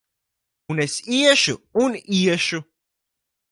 Un 0.71 0.77
es 0.85 0.95
iešu 1.19 1.55
un 1.83 1.93
iešu! 2.23 2.59